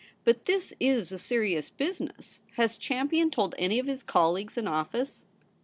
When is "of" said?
3.77-3.85